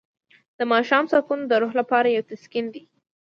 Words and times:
د 0.57 0.59
ماښام 0.71 1.05
سکون 1.13 1.39
د 1.47 1.51
روح 1.61 1.73
لپاره 1.81 2.07
یو 2.15 2.27
تسکین 2.31 2.65
دی. 2.73 2.83